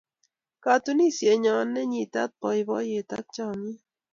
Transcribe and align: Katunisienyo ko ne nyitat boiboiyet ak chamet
Katunisienyo 0.63 1.51
ko 1.57 1.63
ne 1.73 1.83
nyitat 1.91 2.31
boiboiyet 2.41 3.09
ak 3.17 3.25
chamet 3.35 3.79